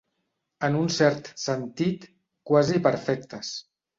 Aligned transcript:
En 0.67 0.77
un 0.79 0.87
cert 0.93 1.29
sentit, 1.43 2.09
quasi 2.51 2.83
perfectes. 2.91 3.55